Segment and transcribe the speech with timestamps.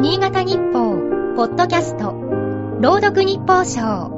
[0.00, 0.96] 新潟日報、
[1.36, 2.12] ポッドキャスト、
[2.80, 4.08] 朗読日報賞。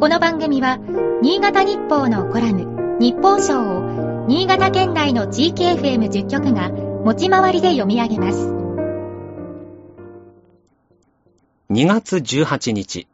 [0.00, 0.80] この番組は、
[1.22, 8.48] 新潟日報のコラム、日報賞を、新潟県内の地域 FM10 局が、持ち回りで読み上げます。
[11.70, 13.06] 2月18日。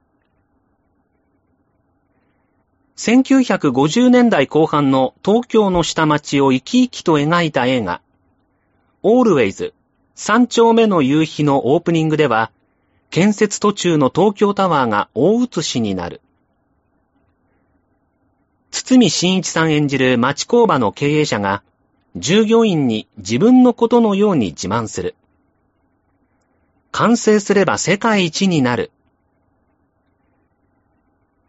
[2.97, 8.01] 1950年代後半の東京の下町を生き生きと描いた映画、
[9.03, 9.75] オールウェイズ、
[10.15, 12.51] 三丁目の夕日のオープニングでは、
[13.11, 16.21] 建設途中の東京タワーが大写しになる。
[18.71, 21.63] 堤真一さん演じる町工場の経営者が、
[22.17, 25.15] 従業員に自分のことのように自慢する。
[26.91, 28.91] 完成すれば世界一になる。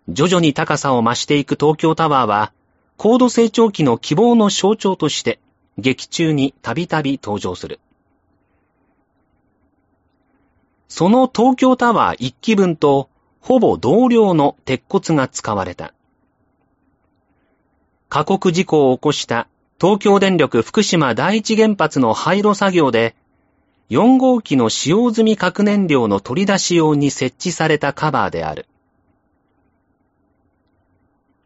[0.07, 2.53] 徐々に高さを増していく東京タワーは、
[2.95, 5.39] 高度成長期の希望の象徴として、
[5.77, 7.79] 劇中にたびたび登場する。
[10.95, 13.09] その東京タワー一基分と
[13.41, 15.91] ほぼ同量の鉄骨が使われた。
[18.09, 19.47] 過酷事故を起こした
[19.81, 23.15] 東京電力福島第一原発の廃炉作業で、
[23.89, 28.67] 4号機の使用済み核燃料の取り出し用に設置されたカバーである。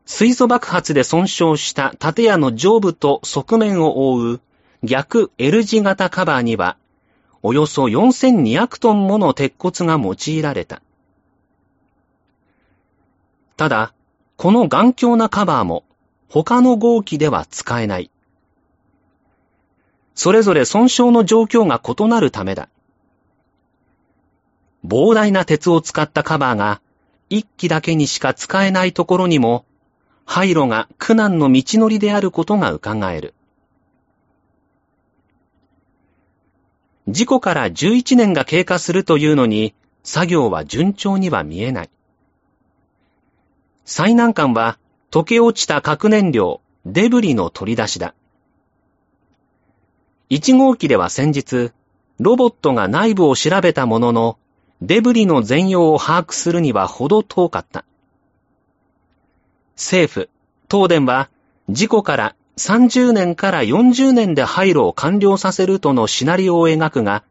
[0.05, 4.41] 水素爆発で損傷した建屋の上部と側面を覆う
[4.83, 6.75] 逆 L 字型カバーには、
[7.49, 10.81] およそ4200トンもの鉄骨が用いられた。
[13.55, 13.93] ただ、
[14.35, 15.85] この頑強なカバーも
[16.27, 18.11] 他の号機では使えない。
[20.13, 22.67] それぞれ損傷の状況が異なるためだ。
[24.85, 26.81] 膨大な鉄を使ったカバーが
[27.29, 29.63] 一機だけにしか使えないところにも
[30.25, 33.33] 廃炉が苦難の道のりであることが伺える。
[37.17, 39.73] 事故から11年が経過するというのに、
[40.03, 41.89] 作業は順調には見えない。
[43.85, 44.77] 最難関は、
[45.09, 48.13] 溶け落ちた核燃料、デブリの取り出しだ。
[50.29, 51.71] 1号機では先日、
[52.19, 54.37] ロボットが内部を調べたものの、
[54.83, 57.83] デブリの全容を把握するにはほど遠かった。
[59.75, 60.29] 政府、
[60.69, 61.31] 東電は
[61.67, 67.23] 事故から30年から40年で廃炉を完了させるとのシナリオを描くが、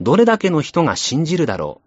[0.00, 1.80] どれだけの人が信じるだろ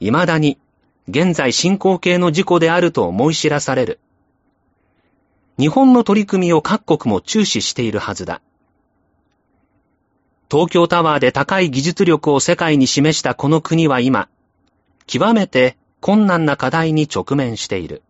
[0.00, 0.04] う。
[0.04, 0.58] 未だに、
[1.08, 3.98] 現在進行形の事故であると思い知らされる。
[5.58, 8.42] 日本の取り組みを各国も注視しているはずだ。
[10.50, 14.28] 東京タワーで高い技術力を世界に示したこの国は今、
[15.06, 18.02] 極めて困難な課題に直面している。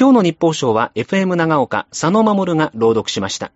[0.00, 3.52] 今日の日報賞は FM 長岡佐野守が朗読しました。